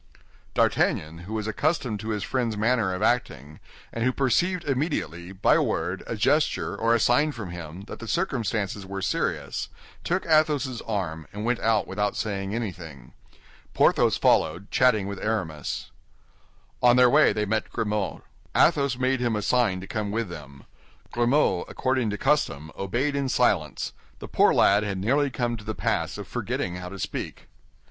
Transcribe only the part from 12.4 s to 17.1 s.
anything. Porthos followed, chatting with Aramis. On their